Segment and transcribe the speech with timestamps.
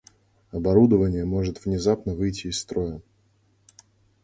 [0.51, 3.03] Оборудование может внезапно выйти из строя